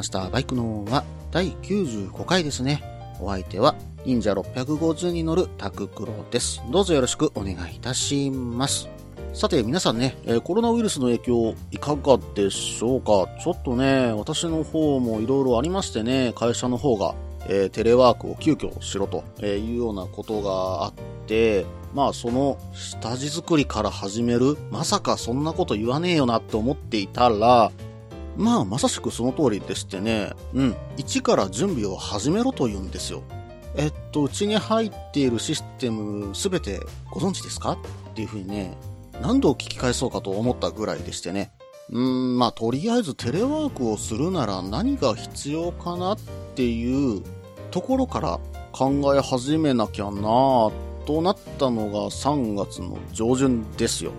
[0.00, 0.30] ました。
[0.30, 2.82] バイクのは第95回ですね。
[3.20, 3.74] お相手は
[4.06, 6.62] 忍者650に乗るタククロです。
[6.70, 8.88] どうぞよろしくお願いいたします。
[9.34, 13.28] さて皆さんね、えコロナウイルスの影響いかがでしょうか？
[13.44, 17.14] ちょっとね、私の方もいろいろありましてね、会社の方が、
[17.46, 20.92] えーテレワークを急遽しろというようなことがあっ
[21.26, 27.70] て、まあその下地作りから始める、まさかそんなこと言わねえよなって思っていたら、
[28.36, 33.22] まあ、まさしくその通りでしてね、うん、一から準備を始めろと言うんですよ。
[33.76, 37.72] えっと、うちに入っているシステムすべてご存知ですか？
[37.72, 37.78] っ
[38.14, 38.76] ていうふうにね、
[39.20, 41.52] 何度聞き返そうかと思ったぐらいでしてね。
[41.90, 46.18] うーん、まあ、とりあえずテレワークをするなら何が必要かなっ
[46.54, 47.22] ていう
[47.70, 48.40] ところから
[48.72, 50.72] 考え始めなきゃなぁ
[51.04, 54.12] となったのが3月の上旬ですよ。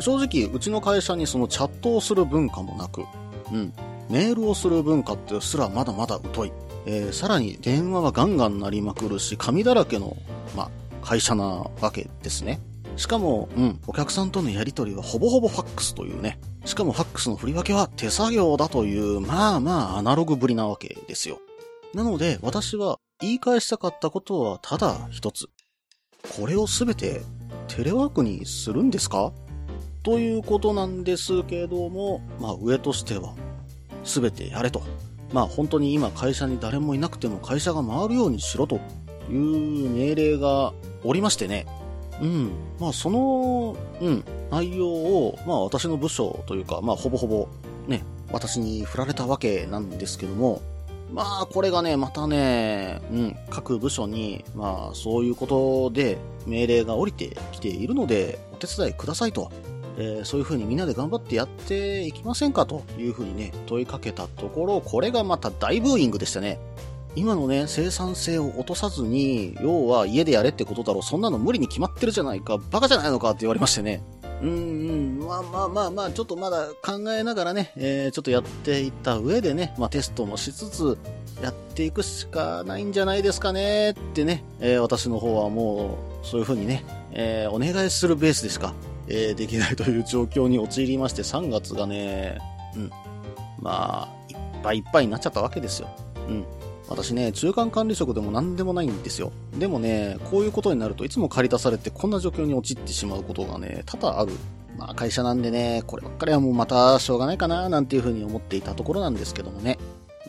[0.00, 3.04] 正直、うちの会社にそのチャットをする文化もなく、
[3.52, 3.72] うん。
[4.08, 6.52] メールをする文化ってすらまだまだ疎い。
[6.86, 10.16] えー、さらに電話はガンガン鳴りまくるし、紙だらけの、
[10.56, 10.70] まあ、
[11.04, 12.60] 会社なわけですね。
[12.96, 16.40] しかも、うん、お客さんとのやりとりはほぼほぼファックスというね。
[16.64, 21.38] しかもファックスの振り分けは手作業だという、まあまあアナログぶりなわけですよ。
[21.94, 25.48] なので、私は言い返したかったことはただ一つ。
[26.36, 27.22] これをすべて
[27.68, 29.32] テレワークにするんですか？
[30.02, 33.34] ということなんですけども、まあ上としては、
[34.04, 34.82] すべてやれと。
[35.32, 38.80] まあ本当に今会社に誰もいなくても会社が回るようにしろと
[39.30, 40.72] いう命令が
[41.04, 41.66] おりましてね。
[42.20, 42.52] うん。
[42.80, 47.48] まあその、うん、内容を、まあ私の部署というか、まあほぼほぼ
[47.86, 50.62] ね、私に振られたわけなんですけども、
[51.12, 59.50] まあこれがね、またね、うん、各部署に、まあそういうことで命令が降りてきているので、お手伝いくださいと。
[59.98, 66.58] えーそういう風にみんなで頑張ってやっていきませんかという風にね、問いかけたところ、これがまた大ブーイングでしたね。
[67.16, 74.02] 今のね、生産性を落とさずに、要は家でやれってことだろう、そんなの無理に決まってるじゃないか、バカじゃないのかって言われましてね。
[74.40, 80.96] うんうん、まあまあまあまあ、ちょっとまだ考えながらね、えーちょっとやっていった上でね、まあテストもしつつ、
[81.42, 88.74] やっていくしかないんじゃないですかねってね、えー私の方はもう、そういう風にね、えーお願いするベースでしか、
[89.08, 92.38] えーできないという状況に陥りまして、3月がね、
[92.76, 92.90] うん、
[93.60, 95.88] まあ、いっぱいいっぱいになっちゃったわけですよ。
[96.28, 96.44] うん。
[96.88, 99.30] 私ね、中間管理職でも何でもないんですよ。
[99.58, 104.32] でもね、こういうことになるといつも借り出されてこんな状況に陥ってしまうことがね、多々ある。
[104.78, 109.78] まあ会社なんでね、こればっかりはもうまたしょうがないかな、なんていうふうに思っていたところなんですけどもね。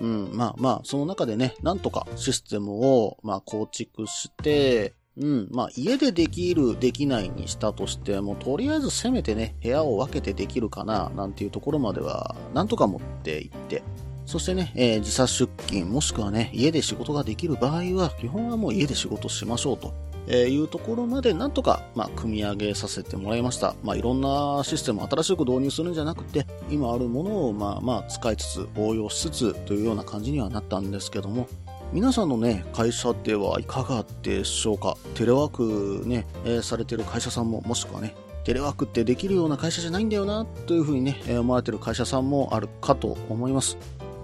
[0.02, 13.84] うん、まあまあ、その中でね、なんとかシステムを、まあ構築して、うん、まあ家でできる、できないにしたとしても、とりあえずせめてね、部屋を分けてできるかな、なんていうところまでは、なんとか持っていって、
[14.26, 19.94] そしてね、えー時差出勤もしくはね、家で仕事ができる場合は、基本はもう家で仕事しましょうと。
[20.28, 23.76] えーいうところまでなんとか、まあ、組み上げさせてもらいました。
[23.84, 31.48] まあ、いろんなシステムを新しく導入するんじゃなくて、今あるものを、まあまあ、使いつつ、応用しつつというような感じにはなったんですけども、
[31.92, 34.96] 皆さんのね、会社ではいかがでしょうか？
[35.16, 43.76] テレワークね、えーされてる会社さんも、もしくはね、テレワークってできるような会社じゃないんだよな、というふうにね、えー思われてる会社さんもあるかと思います。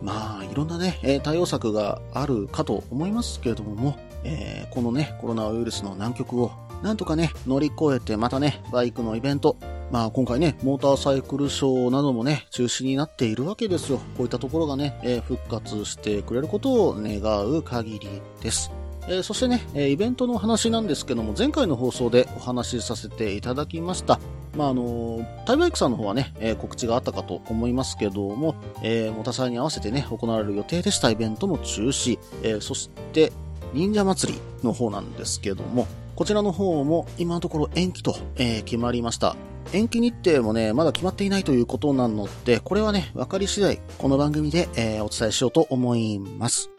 [0.03, 6.51] まあ、いろんなね、えー対応策があるかと思いますけれどもも、えーこのね、コロナウイルスの難局を、
[6.83, 9.57] なんとかね、乗り越えて、またね、バイクのイベント、
[9.91, 13.97] まあ今回ね、モーターサイクルショーなどもね、中止になっているわけですよ。
[13.97, 18.71] こういったところがね、えー復活してくれることを願う限りです。
[19.07, 24.19] えーそしてね、えイベントの話なんですけども、前回の放送でお話しさせていただきました。
[24.57, 33.31] まあ、あのータイバイクさんの方はね、えー告知があったかと思いますけども、えー、モタサイに合わせてね、行われる予定でしたイベントも中止、えーそして、
[33.73, 35.85] 忍者祭りの方なんですけども、
[36.15, 39.35] こちらの方も今のところ延期と、え決まりました。
[39.73, 46.69] 延期日程もね、まだ決まっていないということなので、これはね、分かり次第、この番組で、えーお伝えしようと思います。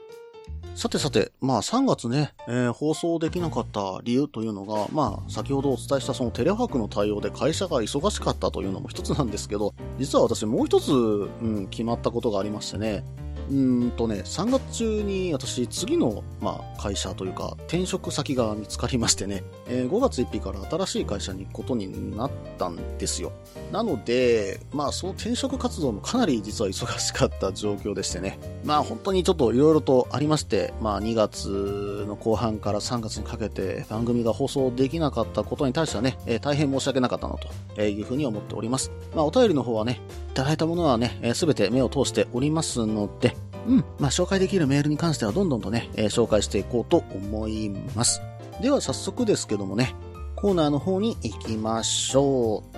[0.77, 11.27] さてさて、まあ3月ね、えー、放送できなかった理由というのが、まあ先ほどお伝えしたそのテレワークの対応で会社が忙しかったというのも一つなんですけど、実は私もう一つ、う
[11.61, 13.05] ん、決まったことがありましてね、
[13.51, 23.33] うんとね、3月中に私、次の、まあ、会社というか、転職先が見つかりましてね、えー、5月1日から新しい会社に行くことになったんですよ。
[23.73, 37.37] なので、まあ、その転職活動もかなり実は忙しかった状況でしてね、まあ、本当にちょっと色々とありまして、まあ、2月の後半から3月にかけて番組が放送できなかったことに対してはね、えー、大変申し訳なかったな
[37.75, 38.91] というふうに思っております。
[39.15, 40.01] まあ、お便りの方はね、
[40.31, 43.36] いただいたものはね、す、べ、て目を通しておりますので、
[43.67, 48.23] うん、まあ、紹介できるメールに関してはどんどんとね、えー、紹介していこうと思います。
[48.61, 49.95] では早速ですけどもね、
[50.37, 52.77] コーナーの方に行きましょう。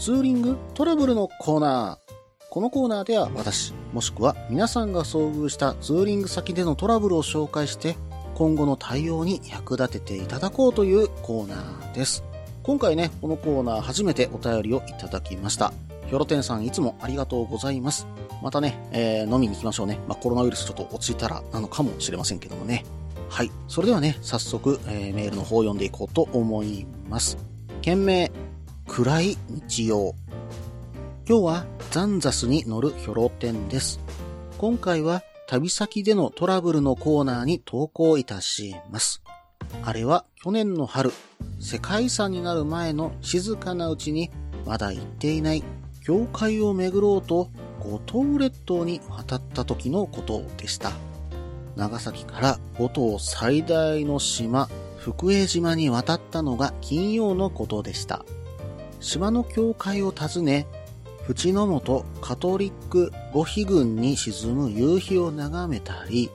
[0.00, 2.08] ツーリングトラブルのコーナー。
[2.50, 7.96] このコーナーでは私、もしくは皆さんが遭遇したツーリング先でのトラブルを紹介して、
[8.34, 12.24] 今後の対応に役立てていただこうというコーナーです。
[12.62, 15.72] 今回ね、このコーナー初めてお便りをいただきました。
[16.08, 18.06] ヒョロテンさんいつもありがとうございます。
[18.42, 19.98] またね、えー、飲みに行きましょうね。
[20.08, 22.84] まあ、コロナウイルスちょっと落ち着いたらなのかもしれませんけどもね。
[23.28, 23.50] はい。
[23.68, 27.36] それではね、早速、えー、メールの方を読んでいこうと思います。
[27.82, 28.32] 件名、
[28.86, 30.14] 暗い日曜。
[31.28, 34.00] 今日はザンザスに乗るヒョロテンです。
[34.56, 39.22] 今回は旅先でのトラブルのコーナーに投稿いたします。
[39.82, 41.12] あれは去年の春、
[41.60, 44.30] 世界遺産になる前の静かなうちに
[44.64, 45.62] まだ行っていない
[46.08, 47.50] 教会を巡ろうと
[47.80, 50.92] 五島列島に渡った時のことでした。
[51.76, 58.24] 長崎から五島最大の島、福江島に渡ったのが金曜のことでした。
[59.00, 60.66] 島の教会を訪ね、
[61.26, 66.30] 淵の本カトリック母妃群に沈む夕日を眺めたり、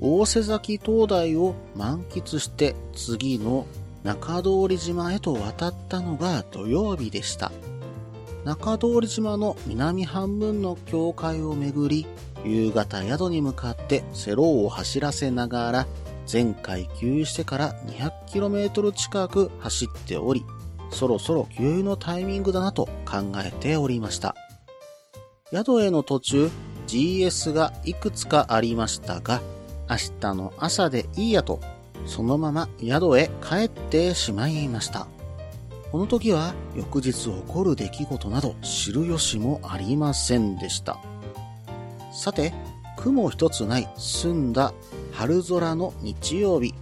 [0.00, 3.68] 大瀬崎灯台を満喫して次の
[4.02, 7.52] 中通島へと渡ったのが土曜日でした。
[8.44, 12.06] 中通り島の南半分の教会を巡り、
[12.44, 15.86] 夕方宿に向かってセローを走らせながら、
[16.30, 20.44] 前回給油してから 200km 近く走っており、
[20.90, 24.34] そろそろ給油のタイミングだなと考えておりました。
[25.52, 26.50] 宿への途中、
[26.88, 29.40] GS がいくつかありましたが、
[29.88, 31.60] 明日の朝でいいやと、
[32.06, 35.06] そのまま宿へ帰ってしまいました。
[35.92, 40.98] この時は翌日起こる出来事など知る由もありませんでした。
[42.14, 42.54] さて、
[42.96, 44.72] 雲一つない澄んだ
[45.12, 46.74] 春空の日曜日。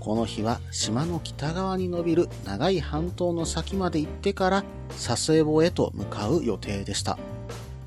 [0.00, 7.18] この日は島の北側に伸びる長い半島の先まで行ってから佐世保へと向かう予定でした。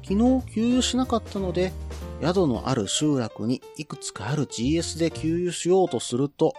[0.04, 1.74] 昨日給油しなかったので、
[2.22, 6.54] 宿のある集落にいくつかある GS で給油しようとすると、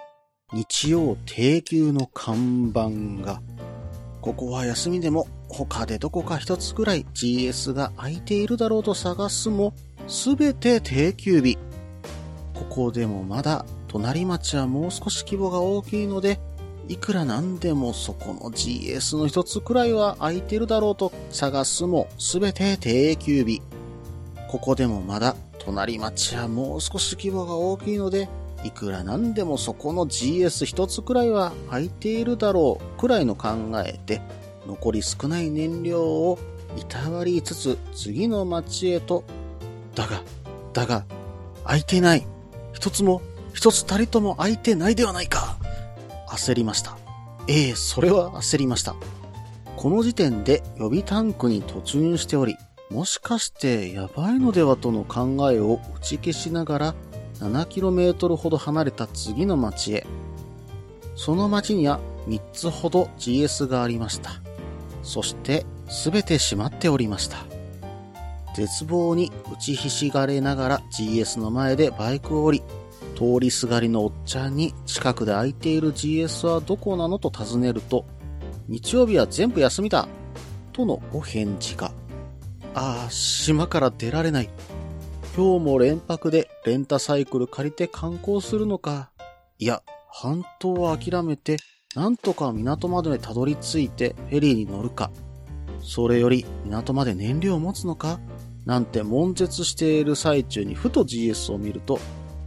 [0.52, 3.40] 日曜定休の看板が
[4.20, 9.74] ここは休みでも他でどこか一つくらい GS が空いているだろうと探すも
[10.06, 11.58] すべて定休日。
[12.54, 16.38] ここでもまだ隣町はもう少し規模が大きいので
[16.88, 23.62] いくらなんでもそこの GS の一つくらいは空いてるだろうと探すもすべて定休日。
[24.50, 28.28] ここでもまだ隣町はもう少し規模が大きいので
[28.64, 33.48] いくらなんでもそこの GS 一つくらいは空いているだろうくらいの考
[33.84, 34.20] えで、
[34.66, 36.38] 残り少ない燃料を
[36.76, 39.24] いたわりつつ次の町へと、
[39.94, 40.22] だが、
[40.72, 41.04] だが、
[41.64, 42.26] 空いてない。
[42.72, 45.58] 一つも、一つたりとも空いてないではないか。
[46.28, 46.96] 焦りました。
[47.48, 48.94] ええそれは焦りました。
[49.76, 52.56] この時点で予備タンクに突入しており、
[52.90, 56.94] もしかしてやばいのではとの考えを打ち消しながら
[57.40, 60.06] 7km ほど離れた次の町へ。
[61.16, 64.32] その町には3つほど GS がありました。
[65.02, 65.64] そして
[66.04, 67.38] 全て閉まっておりました。
[68.54, 72.62] 絶望に打ちひしがれながら GS の前でバイクを降り、
[73.14, 78.04] 通りすがりのおっちゃんに近くで空いている GS はどこなのと尋ねると、
[78.68, 80.08] 日曜日は全部休みだ
[80.72, 81.92] とのお返事が。
[82.74, 84.50] ああ、島から出られない。
[85.40, 89.10] 今日も連泊でレンタサイクル借りて観光するのか。
[89.58, 89.82] いや、
[90.12, 91.56] 半島は諦めて、
[91.94, 95.10] なんとか港までたどり着いてフェリーに乗るか。
[95.82, 98.20] それより港まで燃料を持つのか
[98.66, 101.98] なんて悶絶している最中にふと GS を見ると、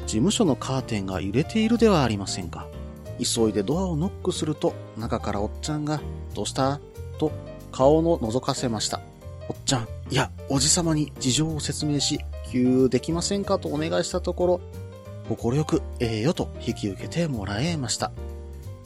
[0.02, 2.68] 事務所のカーテンが揺れているではありませんか。
[3.18, 6.00] 急いでドアをノックすると、中からおっちゃんが、
[6.36, 6.80] どうした？
[7.18, 7.32] と
[7.72, 9.02] 顔の覗かせました。
[9.50, 12.20] おっちゃん、いや、おじさまに事情を説明し、
[12.54, 14.62] 給できませんかとお願いしたとこ
[15.28, 18.12] ろ、快くええよと引き受けてもらえました。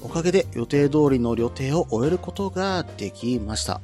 [0.02, 3.82] おかげで予定通りの旅程を終えることができました。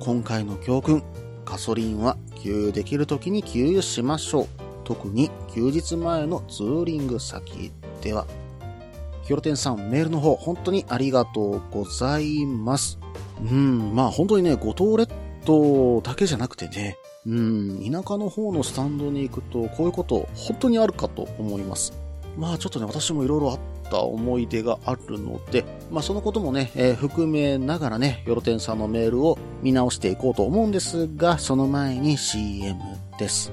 [0.00, 1.04] 今回の教訓、
[1.44, 4.46] ガソリンは給油できる時に給油しましょう。
[4.82, 8.26] 特に休日前のツーリング先では。
[9.22, 12.98] ヒョロテンさん、メールの方、本当にありがとうございます。
[13.40, 15.12] うん、まあ本当にね、五島列
[15.44, 21.92] 島だけじゃなくてね、うん、田舎の方のスタンドに行くと、こういうこと本当にあるかと思います。
[22.36, 23.58] まあちょっとね、私もいろいろあっ
[23.90, 32.80] た思い出があるので、まあそのこともね、えー、含めながらね、よろてんさんのメールを見直していこうと思うんですが、その前に CM
[33.18, 33.52] です。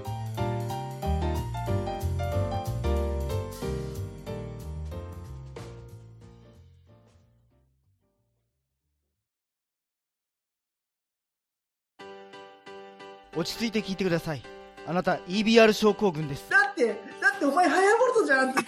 [13.40, 14.42] 落ち着いて聞いてください。
[14.86, 16.50] あなた EBR 症候群です。
[16.50, 16.88] だって
[17.22, 18.60] だってお前ハヤボルトじゃんって。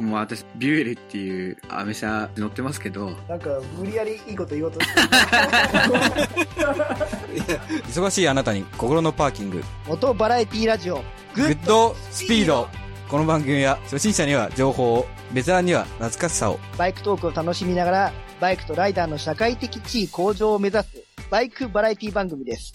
[0.00, 3.10] もう私ビュエルっていうアメ車乗ってますけど。
[3.28, 5.00] なんか無理やりいいこと言おうとして
[7.86, 9.62] 忙しいあなたに心のパーキング。
[9.86, 12.66] 元バラエティラジオグッドスピード。
[13.10, 16.58] この番組は初心者には情報をベテランには懐かしさを。
[16.78, 18.10] バイクトークを楽しみながら
[18.40, 22.74] バイクとライダーの社会的地位向上を目指すバイクバラエティ番組です。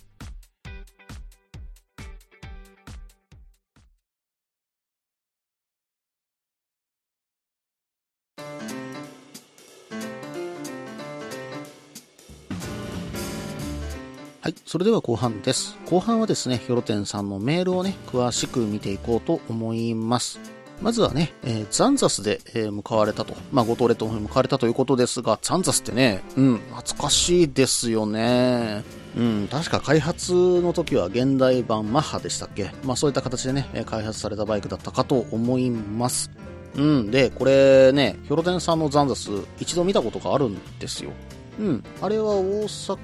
[14.40, 14.56] はい。
[14.66, 15.76] それでは後半です。
[15.86, 20.55] 後半はですね、ヒョロテンさんのメールをね、詳しく見ていこうと思います。
[20.82, 23.36] まずはね、えー、ザンザスで、えー、向かわれたと。
[23.52, 28.84] まあ、五島列島に向かわれたということですが、ザンザスってね、うん、懐かしいですよね。
[29.16, 32.72] うん、確か開発の時は現代版マッハでしたっけ？
[32.84, 36.30] まあそういった形でね、開発されたバイクだったかと思います。
[36.76, 39.30] うん、で、これね、ヒョロデンさんのザンザス、
[39.62, 41.12] 一度見たことがあるんですよ。
[41.58, 42.98] うん、あれは大阪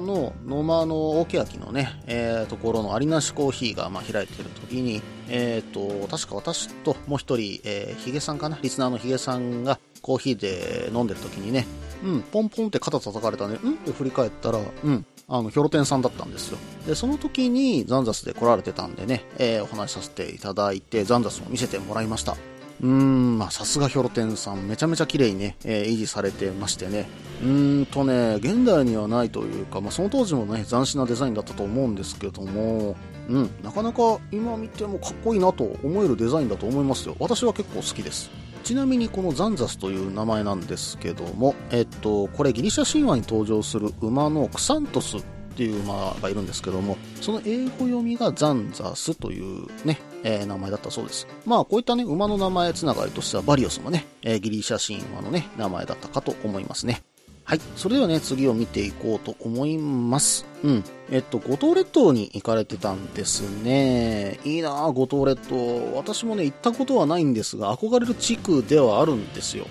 [0.00, 8.58] の野間の桶焼のね、えー、ところのありなしコーヒーが、まあ、開いてる時に、えっ、ー、と、確か私ともう一人、えー、ヒゲさんかな？
[8.62, 11.66] リスナーのヒゲさんがコーヒーで飲んでる時にね、
[12.04, 13.74] うん、ポンポンって肩叩かれたね、うん？
[13.74, 16.58] って振り返ったら、うん、あの、ヒョロテンさんだったんですよ。
[16.86, 22.36] で、その時にザンザスで来られてたんでね、えー、お話しさせていただいて、ザンザスも見せてもらいました。
[22.80, 27.08] うーん、まあ、さすがヒョロテンさん、めちゃめちゃ綺麗にね、えー、維持されてましてね。
[27.42, 32.94] うーんとね、現代にはないというか、まあ、その当時もね、斬新なデザインだったと思うんですけども、
[33.28, 37.16] うん、なかなか今見てもかっこいいなと思えるデザインだと思いますよ。
[37.18, 38.30] 私は結構好きです。
[38.64, 45.22] ちなみにこのザンザスという名前なんですけども、えっと、これギリシャ神話に登場する馬のクサントスっ
[45.56, 51.26] ていう馬がいるんですけども、その英語読みがザンザスというね、えー、名前だったそうです。
[51.46, 57.02] まあ、こういったね、馬の名前つながりとしては、バリオスもね、えー、ギリシャ神話のね、名前だったかと思いますね。
[57.48, 57.60] はい。
[57.76, 60.44] それではね、次を見ていこうと思います。
[60.62, 60.84] うん。
[61.10, 64.38] えっと、五島列島に行かれてたんですね。
[64.44, 65.96] いいなぁ、五島列島。
[65.96, 69.66] 私もね、行ったことはないんですが、憧れる地区ではあるんですよ。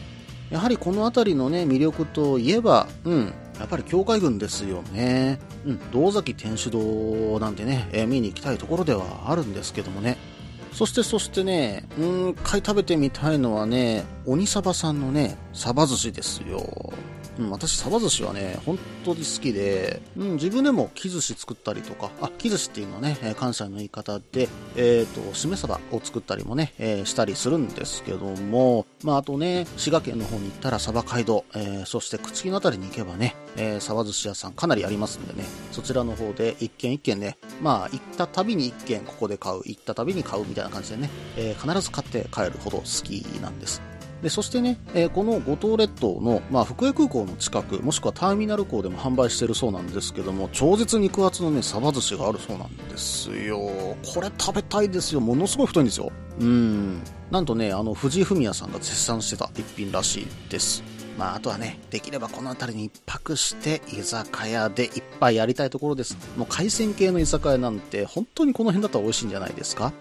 [0.49, 3.25] やはりこの辺りのね、魅力といえば、うん、
[3.59, 5.39] やっぱり境界群ですよね。
[5.63, 10.17] うん、道崎天主堂なんてね、えー、見に行きたいところではあるんですけどもね。
[10.73, 16.91] そしてそしてね、うん、回食べてみたいのはね、鬼サバさんのね、サバ寿司ですよ。
[17.39, 43.96] うん、私、サバ寿司はね、本当に好きで、うん、自分でも木寿司作ったりとか、あ、木寿司っていうのはね、えー、関西の言い方で、えっ、ー、と、しめ鯖を作ったりもね、えー、したりするんですけども、まあ、あとね、滋賀県の方に行ったら鯖街道、えー、そして朽木の辺りに行けばね、えー、サバ寿司屋さんかなりありますんでね、そちらの方で一軒一軒ね、まあ、行ったたびに一軒ここで買う、行ったたびに買うみたいな感じでね、えー、必ず買って帰るほど好きなんです。
[44.21, 53.59] で、そしてね、えー、この五島列島の、まあ、福江空港の近く、もしくはターミナル港でも販売してるそうなんですけども、超絶肉厚のね、サバ寿司があるそうなんですよ。
[54.13, 55.21] これ食べたいですよ。
[55.21, 56.11] ものすごい太いんですよ。
[56.39, 57.01] うん。
[57.29, 60.83] なんとね、あの、藤井フミヤさんが絶賛してた一品らしいです。
[61.17, 66.17] まあ、あとはね、できればこの辺りに一泊して、居酒屋で一杯やりたいところです。
[66.37, 69.93] もう海鮮系の居酒屋なんて、本当にこの辺だったら美味しいんじゃないですか？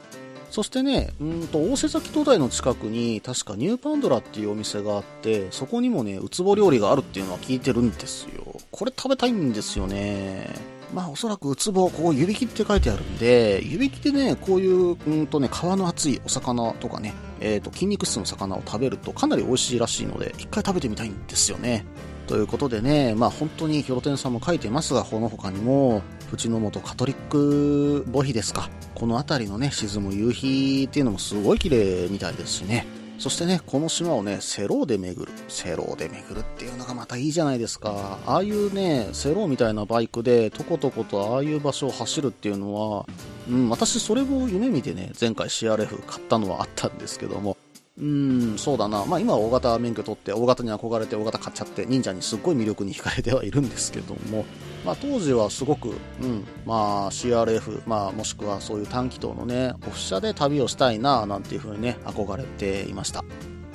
[0.50, 8.60] そしてね、うんと、大瀬崎灯台の近くに、確かニューパンドラっていうお店があって、そこにもね、ウツボ料理があるっていうのは聞いてるんですよ。
[8.70, 10.48] これ食べたいんですよね。
[10.94, 21.84] まあおそらくウツボ、ここ指切って書いてあるんで、指切ってね、こういう、うんとね、皮の厚いお魚とかね、えっ、ー、と、筋肉質の魚を食べるとかなり美味しいらしいので、一回食べてみたいんですよね。
[22.26, 28.68] ということでね、まあ本当にヒロテンさんも書いてますが、この他にも、淵の本カトリック墓碑ですか。
[28.94, 32.86] この辺りのね、沈む夕日っていうのもすごい綺麗みたいですしね。
[33.18, 35.32] そしてね、この島をね、セローで巡る。
[35.48, 38.18] セローで巡るっていうのがまたいいじゃないですか。
[38.26, 43.06] ああいうね、セローみたいなバイクで、とことことああいう場所を走るっていうのは、
[43.48, 47.56] うん、私それを夢見てね、前回 CRF 買ったのはあったんですけども、
[47.98, 49.06] うん、そうだな。
[49.06, 54.44] まあ今は大型免許取って、大型に憧れて大型買っちゃって、忍者にすっごい魅力に惹かれてはいるんですけども、
[54.84, 55.88] まあ当時はすごく、
[56.20, 63.24] うん、まあ CRF、まあもしくはそういう短気筒のね、オフ車で旅をしたいな、なんていう風にね、憧れていました。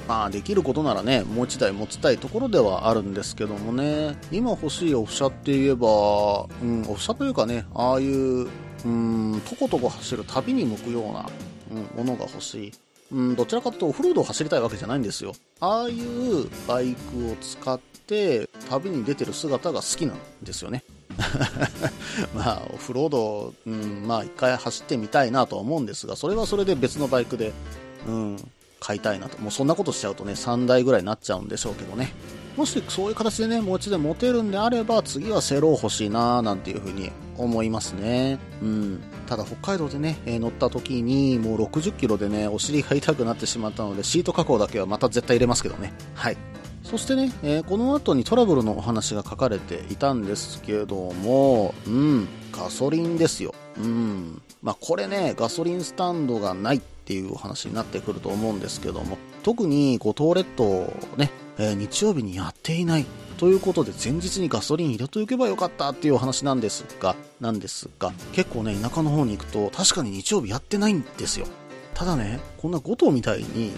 [0.07, 8.47] まあできることならね、もう一台持ちたいところではあるんですけどもね、今欲しいオフ車って言えば、うん、オフ車というかね、ああいう、
[8.85, 11.27] うん、とことこ走る旅に向くような、
[11.71, 12.71] うん、ものが欲しい。
[13.11, 15.33] うん、どちらかというとオフロードを走りたいわけじゃないんですよ。
[15.59, 20.83] ああいうバイクを使って旅に出てる姿が好きなんですよね。
[22.33, 27.51] まあ、オフロード、うん、まあ一回走ってみたいなとは思うんですが、それはそれで別のバイクで、
[28.07, 28.37] うん、
[28.79, 29.37] 買いたいなと。
[29.39, 32.13] もうそんなことしちゃうとね、3台ぐらいになっちゃうんでしょうけどね。
[32.57, 38.39] もしそういう形でね、もう一度持てるんであれば、次はセロー欲しいななんていうふうに思いますね。
[38.61, 39.01] うん。
[39.31, 45.93] ただ北海道でね、えー乗った時に、もう60キロでね、お尻が痛くなってしまったので、シート加工だけはまた絶対入れますけどね。
[46.15, 46.37] はい。
[46.83, 53.55] そしてね、えーこの後にトラブルのお話が書かれていたんですけども、うん、ガソリンですよ。
[53.77, 54.41] うん。
[54.61, 63.05] まあこれね、ガソリンスタンドがないっていうお話になってくると思うんですけども、特に五島列島ね、えー日曜日にやっていない
[63.41, 71.47] ということで前日にガソリン入れておけばよかったっていうお話なんですが、なんですが、結構ね、田舎の方に行くと確かに日曜日やってないんですよ。
[71.95, 73.71] ただね、こんな五島みたいに、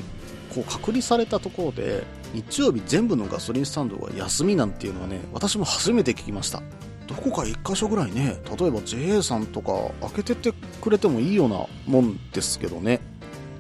[0.54, 2.04] こう隔離されたところで、
[2.34, 6.62] 日曜日全部のガソリンスタンドが休みなんていうのはね、私も初めて聞きました。
[7.08, 10.52] どこか一箇所ぐらいね、例えば JA さんとか開けてって
[10.82, 13.00] くれてもいいようなもんですけどね。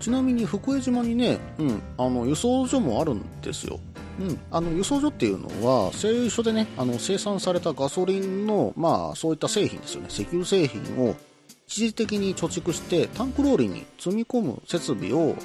[0.01, 3.79] ちなみに福江島にね、うん、あの輸送所もあるんですよ。
[4.20, 11.15] うん、あの輸送所っていうのは製油所でねあの生産されたガソリンの、まあ、そういった製品ですよね石油製品を
[11.67, 15.36] 一時的に貯蓄してタンクローリーに積み込む設備を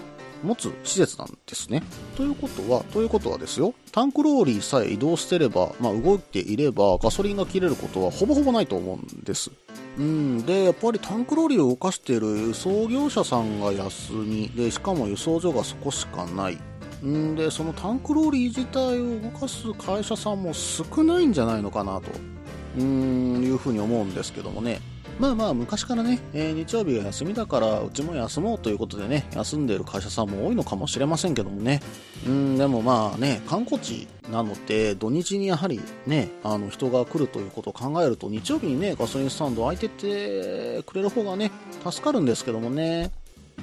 [0.42, 1.82] 持つ施設なんですね。
[2.16, 9.50] ということは、ということはですよ、タンクローリーさえ移動してれば、まあ動いていればガソリンが切れることはほぼほぼないと思うんです。
[9.98, 16.58] うん、で、やっぱりタンクローリーを動かしている輸送業者さんが休み、で、しかも輸送所がそこしかない。
[17.06, 22.10] んで、そのタンクローリー自体を動かす会社さんも少ないんじゃないのかなと、
[22.78, 24.80] うん、いうふうに思うんですけどもね。
[25.18, 31.80] まあまあ昔からね、えー日曜日が休みだからうちも休もうということでね、休んでいる会社さんも多いのかもしれませんけどもね。
[32.24, 41.50] うん、でもまあね、観光地なので土日にやはりね、あの人が来るということを考えると日曜日にね、ガソリンスタンド空いててくれる方がね、
[41.84, 43.10] 助かるんですけどもね。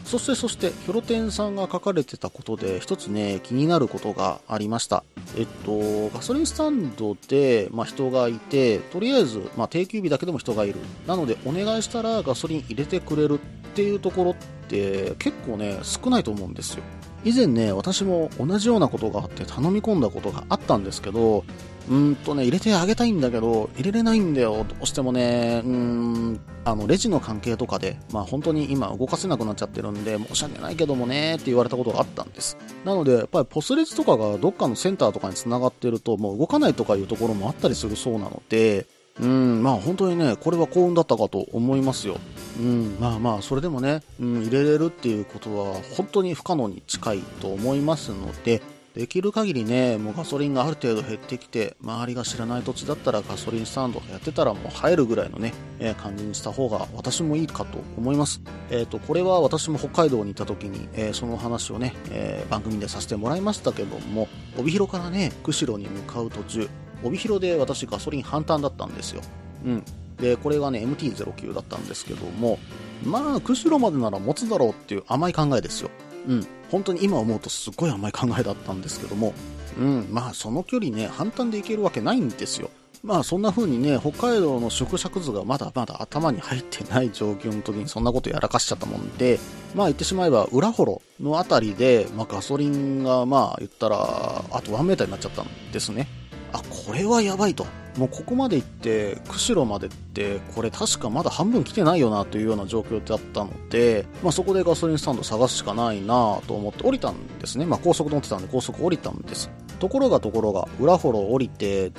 [0.04, 5.04] そしてそして、ヒョロテンさんが書かれてたことで、一つね、気になることがありました。
[5.38, 10.76] えっと、ガソリンスタンドで、まあ、人がいて、とりあえず、まあ、定休日だけでも人がいる。
[11.08, 14.36] なので、お願いしたらガソリン入れてくれるっていうところっ
[14.68, 16.84] て、結構ね、少ないと思うんですよ。
[17.24, 21.44] 以前ね、私も同じようなことがあって頼み込んだことがあったんですけど、
[21.90, 24.66] うんとね、入れてあげたいんだけど、入れれないんだよ。
[24.68, 32.58] どうしてもね、うん、あの、レジの関係とかで、まあ本当に今動かせなくなっちゃってるんで、申し訳ないけどもね、って言われたことがあったんです。
[32.84, 38.88] なので、やっぱりポスレジとかがどっかのセンターとかに繋がってると、もう動かないとかいうところもあったりするそうなので、
[39.20, 42.18] うん、まあ本当にね、これは幸運だったかと思いますよ。
[42.60, 48.62] うん、まあまあ、それでもね、うん、入れれるっていうことは本当に不可能に近いと思いますので、
[48.96, 58.42] できる限りね、もうガソリンがある程度減ってきて、周りが知らない土地だったらガソリンスタンドやってたらもう入るぐらいのね、えー感じにした方が私もいいかと思います。
[58.70, 66.70] えっ、と、これは私も北海道にいた時に、えーその話をね、えー番組でさせてもらいましたけども、帯広からね、釧路に向かう途中、
[67.04, 69.22] 帯広で私ガソリン半端だったんですよ。
[69.66, 69.84] うん。
[70.22, 72.60] で、これがね、MT-09 だったんですけども、
[73.04, 75.90] まあ、釧路までなら持つだろうっていう甘い考えですよ。
[76.28, 76.48] うん。
[76.72, 79.34] 本当に今思うとすっごい甘い考えだったんですけども、
[79.78, 80.08] うん。
[80.12, 82.70] まあ、その距離ね、反対で行けるわけないんですよ。
[83.04, 89.40] まあ、そんな風にね、北海道の縮尺図がまだまだ頭に入ってない状況の時にそんなことやらかしちゃったもんで、
[89.76, 96.08] まあ言ってしまえば、裏幌のあたりで、まあガソリンがまあ言ったら、あと1メーターになっちゃったんですね。
[96.54, 97.66] あ、これはやばいと。
[97.98, 107.66] もうここまで行って、釧路までって、これ確かまだ半分来てないよなというような状況だったので、まあそこでガソリンスタンド探すしかないなと思って降りたんですね。
[107.66, 109.50] まあ高速乗ってたんで高速降りたんです。
[109.80, 111.94] ところがところが、裏幌降りて、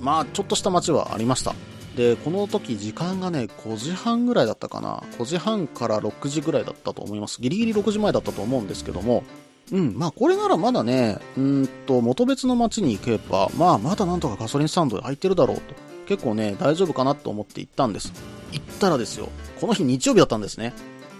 [0.00, 1.54] まあちょっとした街はありました。
[1.96, 5.02] で、この時時間がね、5時半ぐらいだったかな。
[5.18, 7.42] 5時半から6時ぐらいだったと思います。
[7.42, 9.24] ギリギリ6時前だったと思うんですけども、
[9.70, 15.74] うん、まあこれならまだね、うんと、元別の街に行けば、まあまだなんとかガソリンスタンド空いてるだろうと。
[16.06, 18.12] 結構ね、大丈夫かなと思って行ったんです。
[18.50, 19.28] 行ったらですよ、
[19.60, 20.74] この日日曜日だったんですね。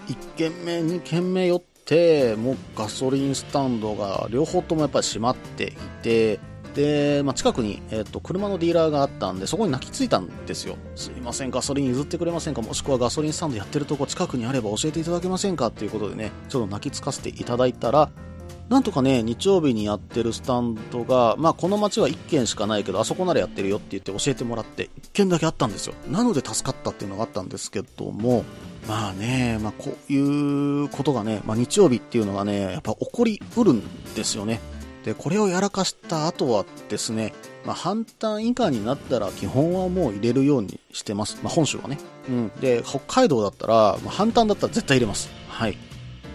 [0.07, 5.71] 1軒目、2軒目寄って、もうガソリンスタンドが両方ともやっぱり閉まってい
[6.03, 6.39] て、
[6.75, 12.63] で、まあ、近くに、えっと車のディーラーがあったんでそこに泣きついたんですよすいませんガソリン譲ってくれませんか？
[12.63, 15.67] もしくはガソリンスタンドやってるとこ近くにあれば教えていただけませんか？
[15.67, 18.09] っていうことでねちょっと泣きつかせていただいたら
[18.73, 25.93] なんとかね日曜日にやってるスタンドが、まあ、この街は1軒しかないけどあそこならやってるよって言って教えてもらって1軒だけあったんですよ。
[26.09, 28.43] なので助かったっていうのがあったんですけども
[28.87, 33.83] まあね、まあ、こういうことがね、まあ、日曜日っていうのがねやっぱ起こりうるん
[34.15, 34.59] ですよね。
[35.05, 37.31] でこれをやらかした後はですね、
[37.65, 45.29] まあ、半タン以下になったら基本はもう入れるようにしてます、まあ、本州はね、うん、で北海道だったら、まあ、半タンだったら絶対入れます。
[45.47, 45.77] はい。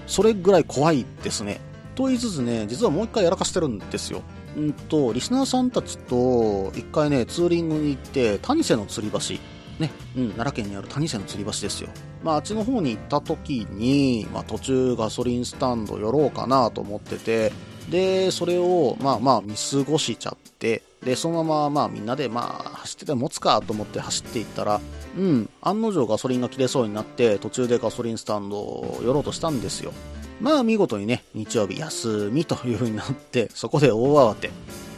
[0.07, 1.61] それぐらい怖いですね。
[1.99, 4.23] と言いつつね実はもう一回やらかしてるんですよ
[4.57, 11.91] うんとリスナーさんたちと一回ねツーリングに行って谷瀬の吊り橋ね、うん、奈良県にある谷瀬の吊り橋ですよ。
[12.25, 17.53] まあ、あっちの方に行った時に、まあ、途中ガソリンスタンド寄ろうかなと思ってて、
[17.89, 24.81] で、それを、まあまあ見過ごしちゃって、で、そのまま、まあみんなで、まあ、走ってて持つかと思って走っていったら、
[25.17, 29.93] うん、案の定ガソリンが切れそうになって、途中でガソリンスタンドを寄ろうとしたんですよ。
[30.41, 34.51] まあ見事にね、日曜日休みという風になって、 そこで大慌て。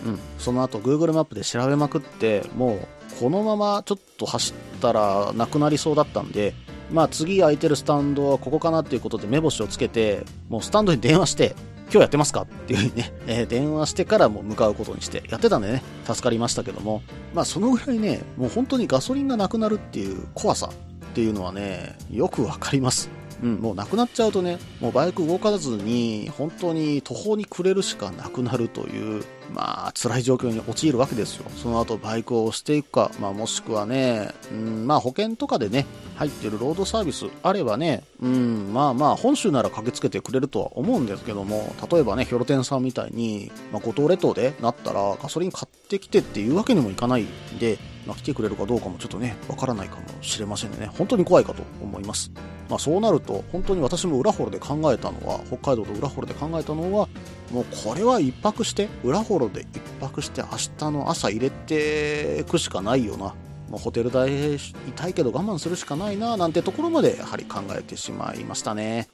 [0.04, 2.88] うん、その後 Google マップで調べまくって、もう
[3.20, 6.54] このままちょっと走ったらなくなりそうだったんで、
[6.90, 17.02] まあ次空いてるスタンドはここかなっていうことで目星をつけて、もうスタンドに電話して、今日やってますかっていう風にね、えー電話してからもう向かうことにして、やってたんでね、助かりましたけども、
[17.34, 23.19] まあそのぐらいね、もう本当にガソリンがなくなるっていう怖さっていうのはね、よくわかります。
[23.42, 29.24] うん、もうなくなっちゃうとね、もうバイク動かずに、本当に途方に暮れるしかなくなるという、
[29.54, 31.50] まあ、辛い状況に陥るわけですよ。
[31.56, 50.90] その後、バイクを押していくか、まあ、もしくはね、うん、まあ、保険とかでね、入ってるロードサービスあればね、うん、まあまあ、本州なら駆けつけてくれるとは思うんですけども、例えばね、ヒョロテンさんみたいに、まあ、五島列島でなったら、ガソリン買ってきてっていうわけにもいかないんで、まあ、来てくれるかどうかもちょっとね、わからないかもしれませんね。
[50.96, 52.30] 本当に怖いかと思います。
[52.70, 57.08] まあ、そうなると、本当に私も裏幌で考えたのは、北海道と裏幌で考えたのは、
[57.52, 63.34] もうこれは一泊して、裏幌で一泊して、明日の朝入れていくしかないよな。
[63.68, 69.08] もうホテル代痛いけど我慢するしかないな、なんてところまでやはり考えてしまいましたね。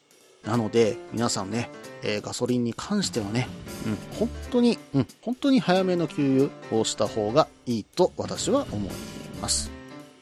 [0.45, 1.71] なので、皆さんね、
[2.03, 3.49] えーガソリンに関してはね、
[3.87, 8.93] うん、本当に、うん、本当に早めの給油をした方がいいと私は思い
[9.41, 9.76] ます。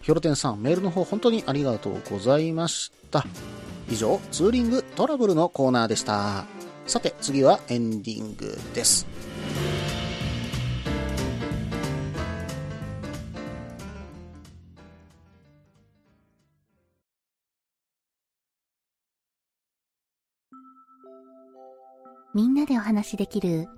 [0.05, 3.25] ヒョロテンさん、メールの方本当にありがとうございました。
[3.89, 6.45] 以上、ツーリングトラブルのコーナーでした。
[6.87, 9.07] さて、次はエンディングです。
[22.35, 23.69] みんなでお話しできる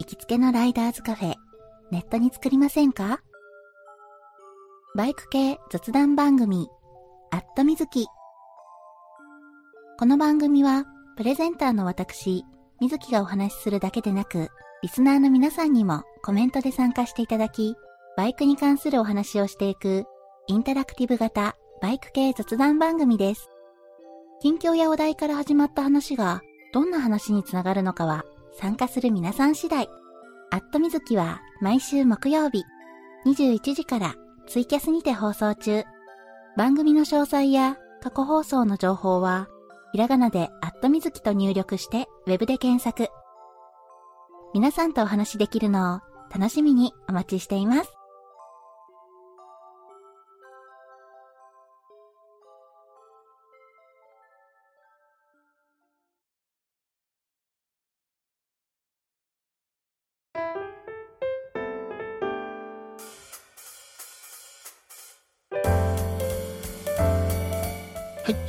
[0.00, 1.34] 行きつけのライダーズカフェ、
[1.92, 3.20] ネットに作りませんか？
[4.96, 6.70] バイク系雑談番組、
[7.30, 8.06] アットみずき。
[9.98, 10.86] この番組は、
[11.18, 12.46] プレゼンターの私、
[12.80, 14.48] みずきがお話しするだけでなく、
[14.82, 17.76] リスナーの皆さんにもコメントで参加していただき、
[18.16, 20.06] バイクに関するお話をしていく、
[20.46, 23.50] インタラクティブ型バイク系雑談番組です。
[24.40, 26.40] 近況やお題から始まった話が、
[26.72, 28.24] どんな話につながるのかは
[28.58, 29.90] 参加する皆さん次第。
[30.52, 32.64] アットみずきは毎週木曜日
[33.26, 34.14] 21時から
[34.46, 35.84] ツイキャスにて放送中。
[36.56, 39.48] 番組の詳細や過去放送の情報は
[39.92, 43.10] ひらがなでアットみずきと入力してウェブで検索。
[44.54, 46.00] 皆さんとお話しできるのを
[46.32, 47.95] 楽しみにお待ちしています。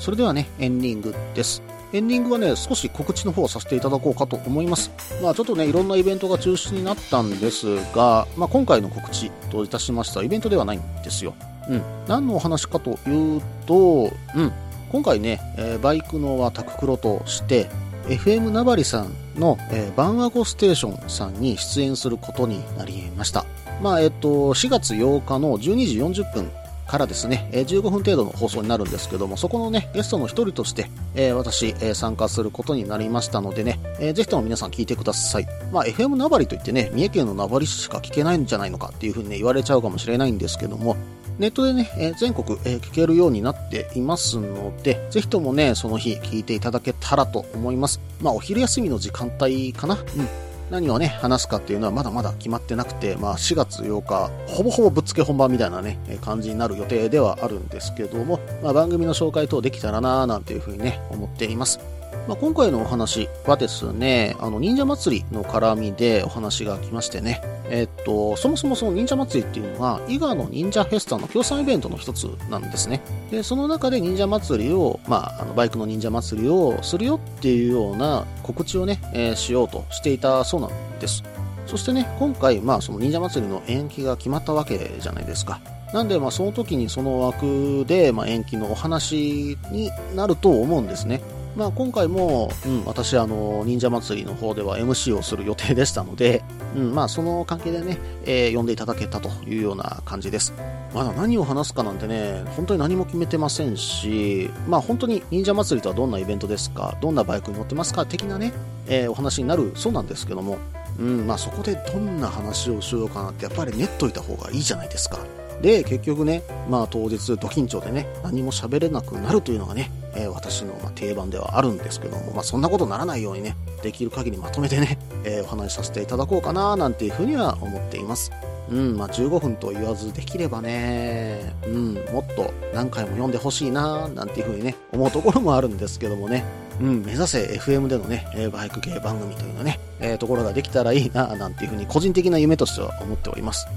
[0.07, 1.61] それではね、エンディングです。
[1.91, 4.89] エンディングはね、少し告知の方をさせていただこうかと思います。
[5.21, 11.35] まあちょっとね、いろんなイベントが中止になったんですが、まあ今回の告知といたしましたイベントではないんですよ。
[11.67, 11.81] うん。
[12.07, 14.53] 何のお話かというと、うん。
[14.93, 17.69] 今回ね、えーバイクのはタククロとして、
[18.07, 23.45] FM ナバリさんの、えーバンアゴステーションさんに出演することになりました。
[23.81, 26.49] まあ、えっと、4月8日の12時40分
[26.87, 35.47] からですね、え15分程度の放送になるんですけども、そこのね、ゲストの一人として、え私、え参加することになりましたのでね、えーぜひとも皆さん聞いてください。
[35.71, 40.95] まあ、FM 名張といってね、三重県の名張市しか聞けないんじゃないのかっていうふうにね、言われちゃうかもしれないんですけども、
[41.37, 47.99] ネットでね、え全国、え聞けるようになっていますので、ぜひともね、その日聞いていただけたらと思います。
[48.21, 50.46] まあ、お昼休みの時間帯かなうん。
[50.69, 61.79] 何をね、話すかっていうのはまだまだ決まってなくて、まあ4月8日、ほぼほぼぶっつけ本番みたいなね、感じになる予定ではあるんですけども、まあ番組の紹介等できたらなぁなんていうふうにね、思っています。
[62.27, 73.01] まあ、今回のお話はですね、あの、忍者祭りの絡みでお話が来ましてね、えっと、そもそもその忍者祭りっていうのは、伊賀の忍者フェスタの協賛イベントの一つなんですね。
[73.31, 81.23] で、その中で忍者祭りを、まあ、あの、バイクの忍者祭りをするよっていうような告知をね、えーしようとしていたそうなんです。
[81.65, 85.61] そしてね、今回、まあ、その忍者祭りの延期が決まったわけじゃないですか。
[85.93, 91.21] なんで、まあ、その時にその枠で、まあ、延期のお話になると思うんですね。
[91.57, 96.43] まあ、今回も、うん、私、あの、忍者祭りの方では MC をする予定でしたので、
[96.75, 100.53] うん、まあ、その関係でね、えー呼んでいただけたというような感じです。
[100.93, 108.53] まだ何を話すかなんてね、本当に何も決めてませんし、まあ、本当に忍者祭りとはどんなイベントですか、どんなバイクに乗ってますか、的なね、
[108.85, 110.59] えーお話になるそうなんですけども、
[110.99, 115.17] うん、まあ、そこでどんな話をしようかなって、やっぱり練っといた方がいいじゃないですか。
[115.61, 128.31] で、結局ね、まあ当日ド緊張でね、何も喋れなくなるというのがね、えー私のま定番ではあるんですけども、まあそんなことならないようにね、できる限りまとめてね、えーお話しさせていただこうかななんていうふうには思っています。
[128.69, 136.43] うん、まあ15分と言わずできればね、うん、もっと何回も読んでほしいななんていうふうにね、思うところもあるんですけどもね、
[136.81, 143.67] うん、目指せ FM でのね、えバイク系番組というのね、えーところができたらいいななんていうふうに個人的な夢としては思っております。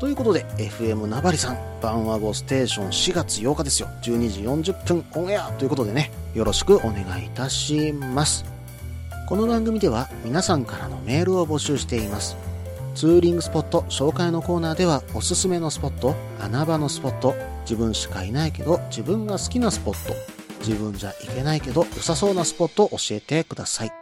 [0.00, 3.88] ということで、FM なばりさん、バンワゴステーション4月8日ですよ。
[4.00, 8.46] 12時40分オンエアということでね、よろしくお願いいたします。
[9.28, 12.34] この番組では皆さんからのメールを募集しています。
[12.94, 17.34] ツーリングスポット紹介のコーナーではおすすめのスポット、穴場のスポット、
[17.64, 20.14] 自分しかいないけど自分が好きなスポット、
[20.60, 23.92] 自分じゃ行けないけど良さそうなスポットを教えてください。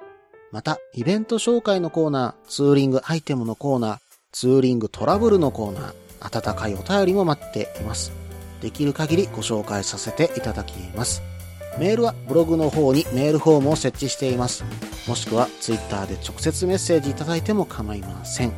[0.52, 8.12] また、イベント紹介のコーナー、ツーリングアイテムのコーナー、ツーリングトラブルのコーナー、温かいお便りも待っています。
[8.60, 11.22] できる限りご紹介させていただきます。
[11.78, 14.64] メールはブログの方にメールフォームを設置しています。
[15.06, 18.52] もしくはツイッターで直接メッセージいただいても構いません。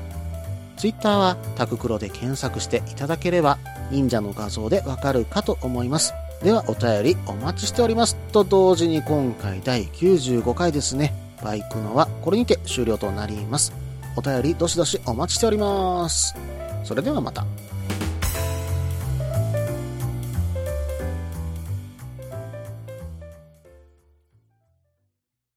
[0.77, 3.59] ツイッターはタククロで検索していただければ
[3.91, 6.15] 忍者の画像でわかるかと思います。
[6.43, 8.17] ではお便りお待ちしております。
[8.33, 11.15] と同時に今回第95回ですね。
[11.45, 13.73] バイクのはこれにて終了となります。
[14.17, 16.35] お便りどしどしお待ちしております。
[16.85, 17.45] それではまた。